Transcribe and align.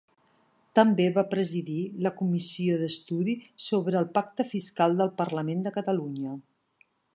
També 0.77 1.03
va 1.17 1.23
presidir 1.33 1.75
la 2.05 2.11
comissió 2.21 2.79
d'estudi 2.85 3.37
sobre 3.67 4.01
el 4.01 4.09
Pacte 4.17 4.49
Fiscal 4.57 4.99
del 5.03 5.15
Parlament 5.23 5.65
de 5.69 5.77
Catalunya. 5.79 6.35